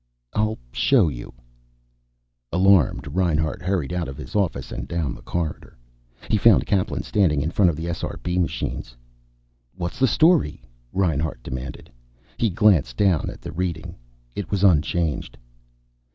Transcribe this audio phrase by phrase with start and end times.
[0.33, 1.31] "I'll show you."
[2.51, 5.77] Alarmed, Reinhart hurried out of his office and down the corridor.
[6.27, 8.97] He found Kaplan standing in front of the SRB machines.
[9.75, 11.91] "What's the story?" Reinhart demanded.
[12.37, 13.95] He glanced down at the reading.
[14.35, 15.37] It was unchanged.